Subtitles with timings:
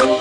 [0.00, 0.16] Welcome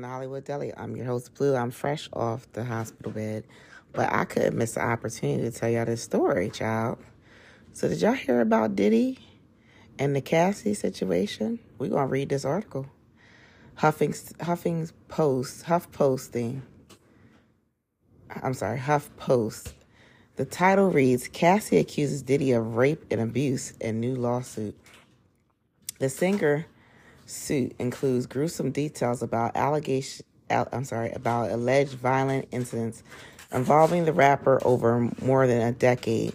[0.00, 0.72] to Hollywood Deli.
[0.76, 1.54] I'm your host, Bleu.
[1.54, 3.44] I'm fresh off the hospital bed,
[3.92, 6.98] but I couldn't miss the opportunity to tell y'all this story, child.
[7.72, 9.20] So, did y'all hear about Diddy
[10.00, 11.60] and the Cassie situation?
[11.78, 12.86] We're going to read this article.
[13.76, 16.60] Huffing's, Huffing's Post, Huff Posting.
[18.42, 19.74] I'm sorry, Huff Post.
[20.36, 24.74] The title reads Cassie accuses Diddy of rape and abuse in new lawsuit.
[25.98, 26.64] The singer
[27.26, 33.02] suit includes gruesome details about allegation I'm sorry, about alleged violent incidents
[33.52, 36.34] involving the rapper over more than a decade.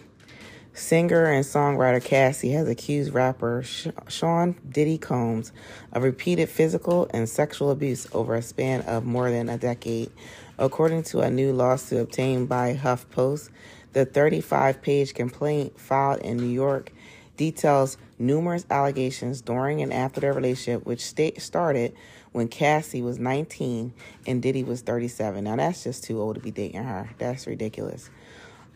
[0.74, 3.64] Singer and songwriter Cassie has accused rapper
[4.08, 5.52] Sean Diddy Combs
[5.92, 10.10] of repeated physical and sexual abuse over a span of more than a decade.
[10.56, 13.50] According to a new lawsuit obtained by HuffPost,
[13.92, 16.92] the 35 page complaint filed in New York
[17.36, 21.02] details numerous allegations during and after their relationship, which
[21.38, 21.94] started
[22.32, 23.92] when Cassie was 19
[24.26, 25.44] and Diddy was 37.
[25.44, 27.10] Now, that's just too old to be dating her.
[27.18, 28.10] That's ridiculous.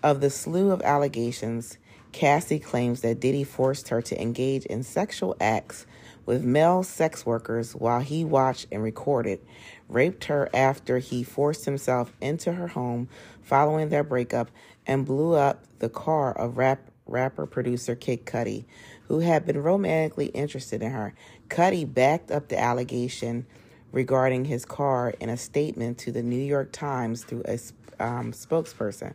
[0.02, 1.76] Of the slew of allegations,
[2.12, 5.86] Cassie claims that Diddy forced her to engage in sexual acts
[6.26, 9.40] with male sex workers while he watched and recorded,
[9.88, 13.08] raped her after he forced himself into her home
[13.42, 14.50] following their breakup,
[14.86, 18.64] and blew up the car of rap rapper producer Kid Cudi,
[19.08, 21.14] who had been romantically interested in her.
[21.48, 23.44] Cudi backed up the allegation
[23.90, 27.58] regarding his car in a statement to the New York Times through a
[28.00, 29.14] um, spokesperson.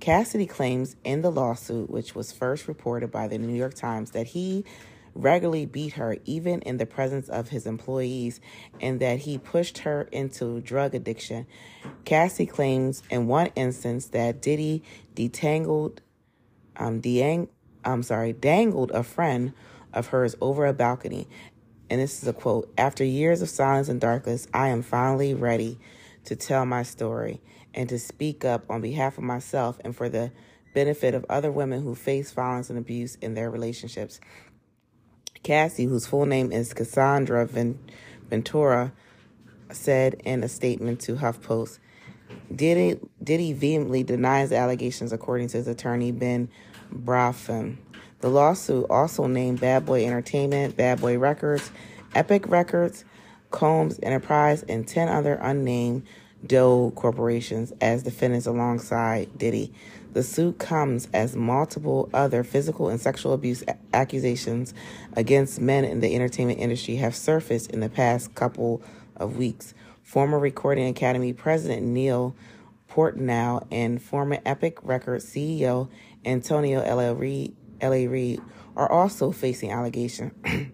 [0.00, 4.28] Cassidy claims in the lawsuit, which was first reported by the New York Times, that
[4.28, 4.64] he
[5.18, 8.40] regularly beat her even in the presence of his employees
[8.80, 11.46] and that he pushed her into drug addiction.
[12.04, 14.82] Cassie claims in one instance that Diddy
[15.14, 15.98] detangled
[16.76, 17.48] um, deang-
[17.84, 19.52] I'm sorry, dangled a friend
[19.92, 21.26] of hers over a balcony.
[21.90, 25.78] And this is a quote After years of silence and darkness, I am finally ready
[26.24, 27.40] to tell my story
[27.74, 30.30] and to speak up on behalf of myself and for the
[30.74, 34.20] benefit of other women who face violence and abuse in their relationships.
[35.42, 38.92] Cassie, whose full name is Cassandra Ventura,
[39.70, 41.78] said in a statement to HuffPost,
[42.54, 46.48] Diddy, Diddy vehemently denies allegations, according to his attorney Ben
[46.92, 47.76] Brafman.
[48.20, 51.70] The lawsuit also named Bad Boy Entertainment, Bad Boy Records,
[52.14, 53.04] Epic Records,
[53.50, 56.04] Combs Enterprise, and 10 other unnamed
[56.46, 59.72] Doe corporations as defendants alongside Diddy.
[60.12, 64.74] The suit comes as multiple other physical and sexual abuse accusations
[65.14, 68.82] against men in the entertainment industry have surfaced in the past couple
[69.16, 69.74] of weeks.
[70.02, 72.34] Former Recording Academy President Neil
[72.90, 75.88] Portnow and former Epic Records CEO
[76.24, 77.14] Antonio L.A.
[77.14, 78.06] Reid, L.A.
[78.06, 78.40] Reid
[78.76, 80.32] are also facing allegations.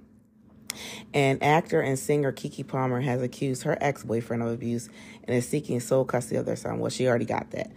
[1.14, 4.88] and actor and singer Keke Palmer has accused her ex-boyfriend of abuse
[5.24, 6.78] and is seeking sole custody of their son.
[6.78, 7.70] Well, she already got that.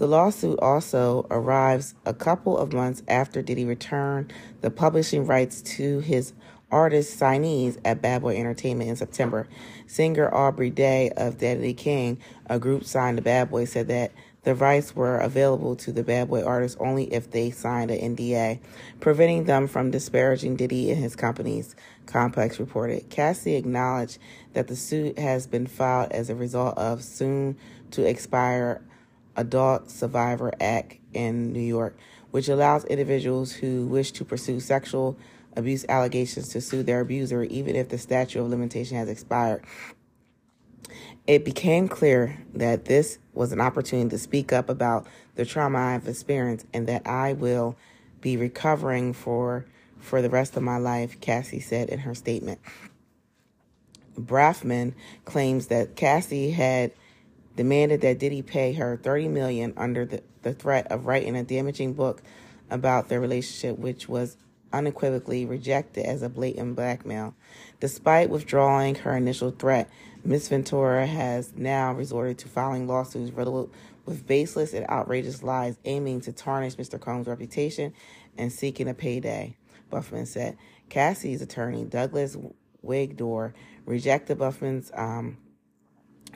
[0.00, 6.00] The lawsuit also arrives a couple of months after Diddy returned the publishing rights to
[6.00, 6.32] his
[6.70, 9.46] artist signees at Bad Boy Entertainment in September.
[9.86, 12.16] Singer Aubrey Day of Danity Kane,
[12.46, 14.12] a group signed to Bad Boy, said that
[14.42, 18.58] the rights were available to the Bad Boy artists only if they signed an NDA,
[19.00, 23.10] preventing them from disparaging Diddy and his companies, Complex reported.
[23.10, 24.16] Cassie acknowledged
[24.54, 27.58] that the suit has been filed as a result of soon
[27.90, 28.80] to expire
[29.36, 31.96] Adult Survivor Act in New York,
[32.30, 35.16] which allows individuals who wish to pursue sexual
[35.56, 39.64] abuse allegations to sue their abuser even if the statute of limitation has expired.
[41.26, 46.08] It became clear that this was an opportunity to speak up about the trauma I've
[46.08, 47.76] experienced and that I will
[48.20, 49.66] be recovering for
[49.98, 52.58] for the rest of my life, Cassie said in her statement.
[54.18, 56.92] Brafman claims that Cassie had
[57.60, 61.92] demanded that Diddy pay her 30 million under the, the threat of writing a damaging
[61.92, 62.22] book
[62.70, 64.38] about their relationship, which was
[64.72, 67.34] unequivocally rejected as a blatant blackmail.
[67.78, 69.90] Despite withdrawing her initial threat,
[70.24, 70.48] Ms.
[70.48, 73.70] Ventura has now resorted to filing lawsuits riddled
[74.06, 76.98] with baseless and outrageous lies aiming to tarnish Mr.
[76.98, 77.92] Combs' reputation
[78.38, 79.54] and seeking a payday,
[79.90, 80.56] Buffman said.
[80.88, 82.38] Cassie's attorney, Douglas
[82.82, 83.52] Wigdor,
[83.84, 85.36] rejected Buffman's um,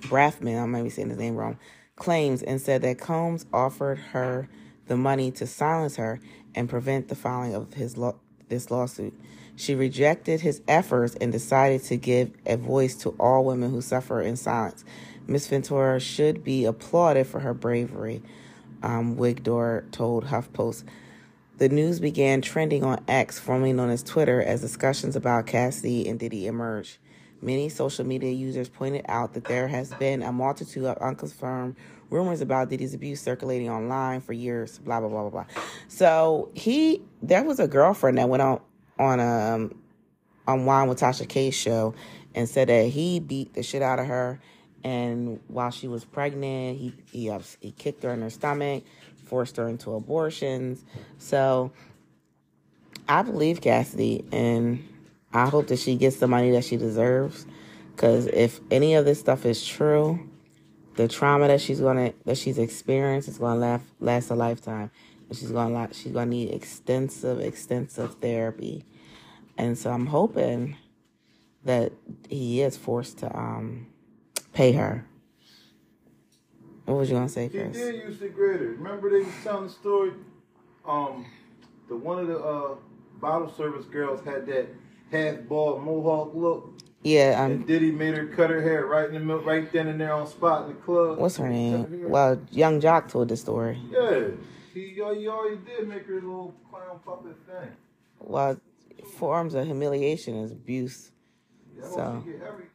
[0.02, 1.58] Brafman, I might be saying his name wrong,
[1.96, 4.48] claims and said that Combs offered her
[4.86, 6.20] the money to silence her
[6.54, 8.16] and prevent the filing of his law-
[8.48, 9.14] this lawsuit.
[9.56, 14.20] She rejected his efforts and decided to give a voice to all women who suffer
[14.20, 14.84] in silence.
[15.26, 18.22] Miss Ventura should be applauded for her bravery,
[18.82, 20.84] um, Wigdor told HuffPost.
[21.56, 26.18] The news began trending on X, formerly known as Twitter, as discussions about Cassidy and
[26.18, 26.98] Diddy emerged.
[27.44, 31.76] Many social media users pointed out that there has been a multitude of unconfirmed
[32.10, 35.44] rumors about Diddy's abuse circulating online for years, blah blah blah blah blah.
[35.88, 38.60] So he there was a girlfriend that went on
[38.98, 39.74] on um
[40.46, 41.94] on Wine with Tasha K's show
[42.34, 44.40] and said that he beat the shit out of her
[44.84, 48.84] and while she was pregnant, he he he kicked her in her stomach,
[49.24, 50.84] forced her into abortions.
[51.16, 51.72] So
[53.08, 54.86] I believe Cassidy, and
[55.34, 57.44] I hope that she gets the money that she deserves.
[57.94, 60.30] Because if any of this stuff is true,
[60.94, 64.90] the trauma that she's gonna that she's experienced is gonna last last a lifetime,
[65.28, 68.84] and she's gonna she's gonna need extensive extensive therapy,
[69.58, 70.76] and so I'm hoping
[71.64, 71.92] that
[72.28, 73.88] he is forced to um
[74.52, 75.04] pay her.
[76.84, 77.76] What was you gonna say, Chris?
[77.76, 78.74] He did use the grader.
[78.78, 80.12] Remember they was telling the story.
[80.86, 81.26] Um,
[81.88, 82.74] the one of the uh,
[83.20, 84.68] bottle service girls had that
[85.14, 86.78] half bald mohawk look.
[87.02, 89.88] Yeah, um, and Diddy made her cut her hair right in the middle, right then
[89.88, 91.18] and there on spot in the club.
[91.18, 92.08] What's her name?
[92.08, 93.78] Well, Young Joc told the story.
[93.90, 94.28] Yeah,
[94.72, 97.70] he, he already did make her a little clown puppet thing.
[98.20, 98.58] Well,
[99.18, 101.10] forms of humiliation is abuse.
[101.76, 102.24] Yeah, so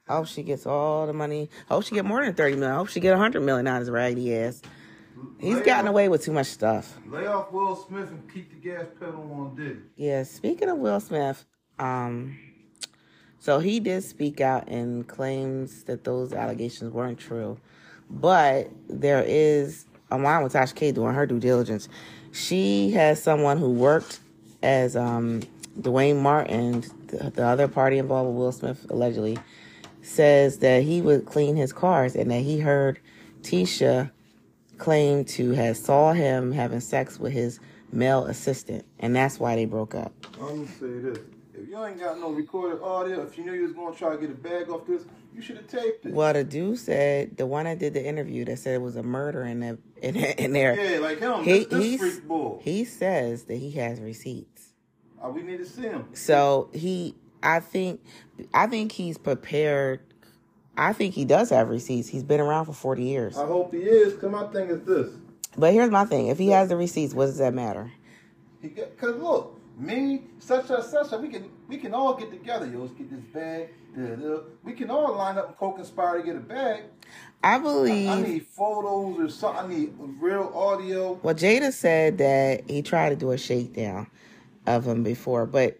[0.08, 1.50] I hope she gets all the money.
[1.70, 2.74] I hope she get more than thirty million.
[2.74, 4.62] I hope she get a hundred million out of his raggedy ass.
[5.40, 6.98] He's lay gotten off, away with too much stuff.
[7.08, 9.80] Lay off Will Smith and keep the gas pedal on Diddy.
[9.96, 11.46] Yeah, speaking of Will Smith,
[11.80, 12.38] um,
[13.40, 17.58] so he did speak out and claims that those allegations weren't true.
[18.10, 21.88] But there is, along with Tasha K doing her due diligence,
[22.32, 24.20] she has someone who worked
[24.62, 25.42] as um,
[25.80, 29.40] Duane Martin, the, the other party involved with Will Smith, allegedly,
[30.02, 33.00] says that he would clean his cars and that he heard
[33.42, 34.12] Tisha
[34.78, 37.60] claim to have saw him having sex with his
[37.92, 40.14] male assistant, and that's why they broke up.
[40.42, 41.20] I'm gonna say this:
[41.62, 44.18] if you ain't got no recorded audio, if you knew you was gonna try to
[44.18, 45.04] get a bag off this,
[45.34, 46.14] you should have taped it.
[46.14, 49.04] Well, the dude said the one that did the interview that said it was a
[49.04, 50.80] murder in the in, in there.
[50.80, 51.44] Yeah, like him.
[51.44, 52.62] He, this, bull.
[52.64, 54.74] He says that he has receipts.
[55.24, 56.06] Uh, we need to see him.
[56.14, 58.02] So he, I think,
[58.54, 60.02] I think he's prepared.
[60.78, 62.08] I think he does have receipts.
[62.08, 63.38] He's been around for forty years.
[63.38, 64.20] I hope he is.
[64.20, 65.10] Cause my thing is this.
[65.58, 67.92] But here's my thing: if he has the receipts, what does that matter?
[68.62, 72.66] He cause look, me, such such such, we can we can all get together.
[72.66, 73.70] Yo, let's get this bag.
[74.64, 76.84] We can all line up and co-conspire to get a bag.
[77.44, 78.10] I believe.
[78.10, 79.66] I, I, need photos or something.
[79.66, 81.14] I need real audio.
[81.24, 84.08] Well, Jada said that he tried to do a shakedown
[84.68, 85.80] of him before, but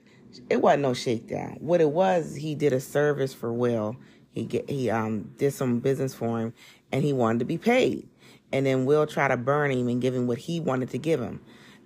[0.50, 1.58] it wasn't no shakedown.
[1.60, 3.96] What it was, he did a service for Will.
[4.32, 6.54] He get he um did some business for him,
[6.92, 8.08] and he wanted to be paid.
[8.52, 11.22] And then Will tried to burn him and give him what he wanted to give
[11.22, 11.42] him.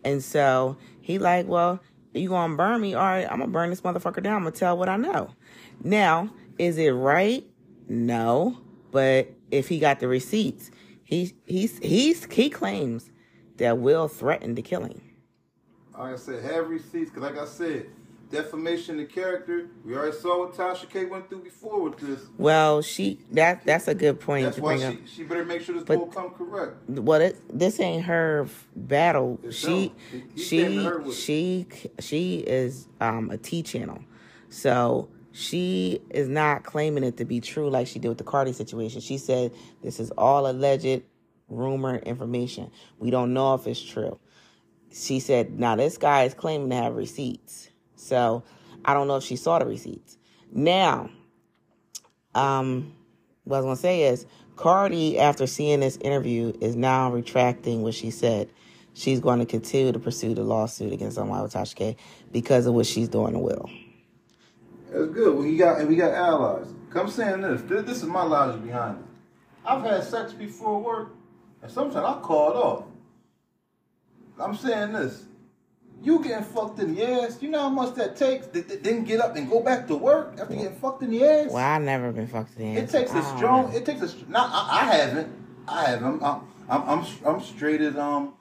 [0.05, 1.81] And so he like, well,
[2.13, 2.93] you gonna burn me?
[2.93, 4.35] All right, I'm gonna burn this motherfucker down.
[4.35, 5.31] I'm gonna tell what I know.
[5.83, 7.45] Now, is it right?
[7.87, 8.59] No,
[8.91, 10.71] but if he got the receipts,
[11.03, 13.11] he he's he's he claims
[13.57, 15.01] that Will threatened to kill him.
[15.97, 17.87] Like I said, have receipts, because like I said,
[18.33, 19.67] defamation of character.
[19.85, 22.19] We already saw what Tasha K went through before with this.
[22.37, 24.45] Well, she that that's a good point.
[24.45, 24.95] That's why she, up.
[25.05, 26.89] she better make sure this but, come correct.
[26.89, 29.39] Well, it, this ain't her battle.
[29.43, 29.93] It's she
[30.35, 31.67] he, she she
[31.99, 33.99] she is um, a T channel,
[34.49, 38.53] so she is not claiming it to be true like she did with the Cardi
[38.53, 38.99] situation.
[38.99, 39.51] She said
[39.83, 41.03] this is all alleged
[41.49, 42.71] rumor information.
[42.97, 44.19] We don't know if it's true.
[44.91, 47.69] She said, now this guy is claiming to have receipts.
[48.03, 48.43] So
[48.85, 50.17] I don't know if she saw the receipts.
[50.51, 51.09] Now,
[52.35, 52.93] um,
[53.43, 57.93] what I was gonna say is Cardi, after seeing this interview, is now retracting what
[57.93, 58.49] she said.
[58.93, 61.97] She's going to continue to pursue the lawsuit against Omar Tasha K
[62.31, 63.67] because of what she's doing to Will.
[64.91, 65.35] That's good.
[65.35, 66.67] We got we got allies.
[66.91, 67.61] Come saying this.
[67.63, 67.97] this.
[67.97, 69.05] Is my logic behind it.
[69.65, 71.15] I've had sex before work,
[71.63, 72.83] and sometimes I call it off.
[74.39, 75.23] I'm saying this
[76.03, 77.41] you getting fucked in the ass.
[77.41, 78.47] You know how much that takes?
[78.47, 81.51] Then get up and go back to work after getting fucked in the ass.
[81.51, 82.93] Well, I've never been fucked in the ass.
[82.93, 83.71] It takes a strong.
[83.71, 83.77] Know.
[83.77, 84.29] It takes a.
[84.29, 84.49] Not.
[84.51, 85.33] I, I haven't.
[85.65, 86.21] I haven't.
[86.21, 86.89] I'm, I'm.
[86.89, 87.05] I'm.
[87.25, 88.33] I'm straight as um,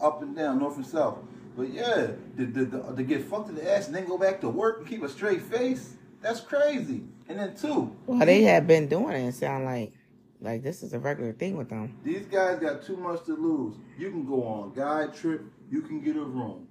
[0.00, 1.18] up and down, north and south.
[1.56, 4.48] But yeah, to, to, to, get fucked in the ass and then go back to
[4.48, 5.94] work and keep a straight face.
[6.20, 7.02] That's crazy.
[7.28, 7.96] And then two.
[8.06, 9.28] Well, they have been doing it.
[9.28, 9.94] It sound like.
[10.42, 11.98] Like this is a regular thing with them.
[12.02, 13.74] These guys got too much to lose.
[13.98, 15.42] You can go on guide trip.
[15.70, 16.66] You can get a room.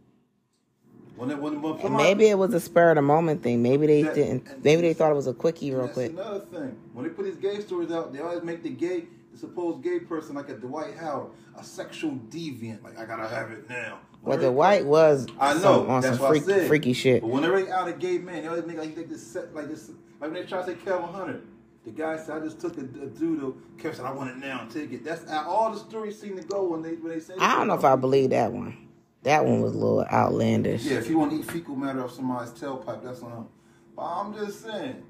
[1.20, 3.62] When it, when, when maybe it was a spur of the moment thing.
[3.62, 4.64] Maybe they didn't.
[4.64, 6.12] Maybe they thought it was a quickie real quick.
[6.12, 9.38] Another thing, when they put these gay stories out, they always make the gay the
[9.38, 12.84] supposed gay person like a Dwight Howard, a sexual deviant.
[12.84, 14.00] Like I gotta have it now.
[14.22, 17.22] Well, the white was I know some, on that's some freak, freaky shit.
[17.22, 19.68] But when they out a gay man, they always make like, like this set like
[19.68, 19.90] this.
[20.22, 21.42] Like when they try to say Calvin Hunter,
[21.84, 23.58] the guy said I just took a, a doodle.
[23.78, 24.66] Kevin said I want it now.
[24.72, 25.04] Take it.
[25.04, 27.34] That's all the stories seem to go when they when they say.
[27.42, 28.78] I don't know if I believe that one.
[29.24, 30.84] That one was a little outlandish.
[30.84, 33.48] Yeah, if you want to eat fecal matter off somebody's tailpipe, that's on.
[33.96, 35.04] But I'm just saying.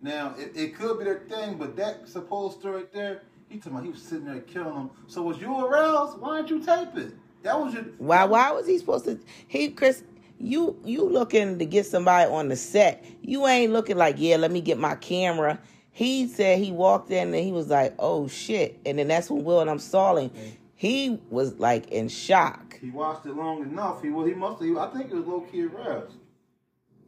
[0.00, 3.72] Now it, it could be their thing, but that supposed story right there, he talking
[3.72, 4.90] about he was sitting there killing them.
[5.06, 6.20] So was you aroused?
[6.20, 7.14] Why didn't you tape it?
[7.42, 7.84] That was your.
[7.98, 8.24] Why?
[8.24, 9.18] Why was he supposed to?
[9.48, 10.04] He, Chris,
[10.38, 13.04] you you looking to get somebody on the set?
[13.22, 15.58] You ain't looking like, yeah, let me get my camera.
[15.90, 19.42] He said he walked in and he was like, oh shit, and then that's when
[19.42, 20.30] Will and I'm stalling.
[20.78, 22.78] He was like in shock.
[22.80, 24.00] He watched it long enough.
[24.00, 24.76] He well, he must have.
[24.76, 26.14] I think it was low key aroused.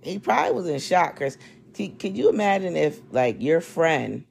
[0.03, 1.39] He probably was in shock, Chris.
[1.73, 4.25] T- Could you imagine if like your friend,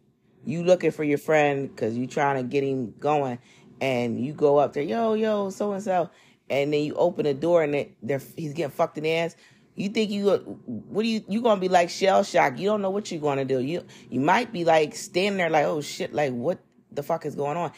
[0.43, 3.39] you looking for your friend because you trying to get him going,
[3.79, 6.09] and you go up there, yo, yo, so and so,
[6.49, 9.37] and then you open the door and it, they're, he's getting fucked in the ass.
[9.75, 10.31] You think you
[10.65, 12.59] what do you you gonna be like shell shock?
[12.59, 13.61] You don't know what you're gonna do.
[13.61, 16.59] You you might be like standing there like oh shit like what
[16.91, 17.71] the fuck is going on?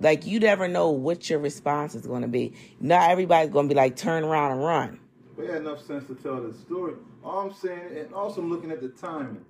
[0.00, 2.52] Like you never know what your response is gonna be.
[2.80, 5.00] Not everybody's gonna be like turn around and run.
[5.36, 6.94] He had enough sense to tell the story.
[7.22, 9.44] All I'm saying, and also I'm looking at the timing.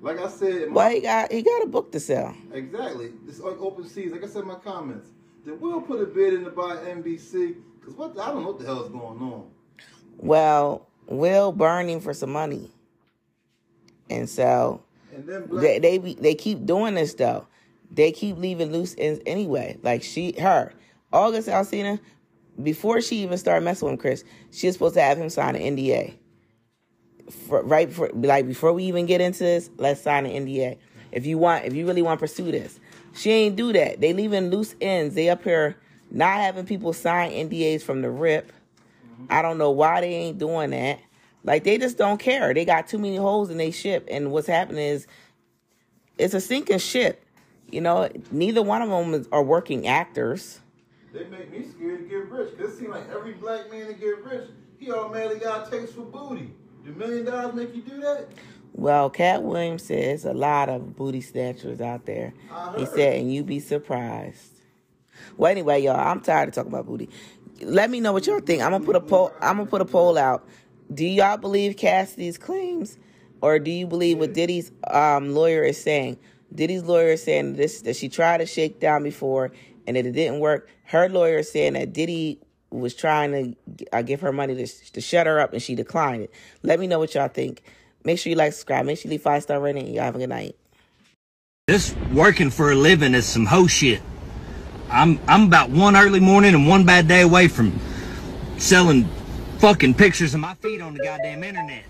[0.00, 2.34] Like I said, my- Well, he got he got a book to sell.
[2.52, 3.12] Exactly.
[3.24, 4.12] This like open seas.
[4.12, 5.10] Like I said in my comments.
[5.44, 7.56] Did Will put a bid in to buy NBC?
[7.80, 9.46] Because what I don't know what the hell is going on.
[10.18, 12.70] Well, Will burning for some money,
[14.08, 14.82] and so
[15.14, 17.46] And then Black, they they, they keep doing this though.
[17.94, 19.78] They keep leaving loose ends anyway.
[19.82, 20.72] Like she, her,
[21.12, 22.00] August Alsina,
[22.62, 25.76] before she even started messing with Chris, she was supposed to have him sign an
[25.76, 26.14] NDA.
[27.30, 30.76] For, right before, like before we even get into this, let's sign an NDA.
[31.12, 32.78] If you want, if you really want to pursue this,
[33.14, 34.00] she ain't do that.
[34.00, 35.14] They leaving loose ends.
[35.14, 35.76] They up here
[36.10, 38.52] not having people sign NDAs from the rip.
[39.30, 40.98] I don't know why they ain't doing that.
[41.44, 42.52] Like they just don't care.
[42.52, 45.06] They got too many holes in their ship, and what's happening is
[46.18, 47.23] it's a sinking ship.
[47.70, 50.60] You know, neither one of them is, are working actors.
[51.12, 52.56] they make me scared to get rich.
[52.56, 55.94] Because it seems like every black man to get rich, he automatically got a taste
[55.94, 56.52] for booty.
[56.84, 58.28] Do million dollars make you do that?
[58.74, 62.34] Well, Katt Williams says a lot of booty snatchers out there.
[62.76, 64.50] He said, and you be surprised.
[65.36, 67.08] Well, anyway, y'all, I'm tired of talking about booty.
[67.62, 68.62] Let me know what y'all think.
[68.62, 69.32] I'm gonna put a poll.
[69.40, 70.46] I'm gonna put a poll out.
[70.92, 72.98] Do y'all believe Cassidy's claims,
[73.40, 76.18] or do you believe what Diddy's um, lawyer is saying?
[76.54, 79.52] Diddy's lawyer saying this that she tried to shake down before
[79.86, 80.68] and that it didn't work.
[80.84, 85.26] Her lawyer saying that Diddy was trying to uh, give her money to, to shut
[85.26, 86.30] her up and she declined it.
[86.62, 87.62] Let me know what y'all think.
[88.04, 88.84] Make sure you like, subscribe.
[88.86, 89.86] Make sure you leave five star rating.
[89.88, 90.56] Y'all have a good night.
[91.66, 94.02] This working for a living is some hoe shit.
[94.90, 97.78] I'm I'm about one early morning and one bad day away from
[98.58, 99.08] selling
[99.58, 101.84] fucking pictures of my feet on the goddamn internet.